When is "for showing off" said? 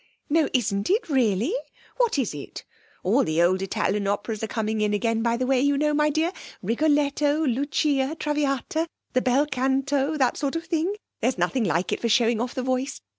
12.01-12.55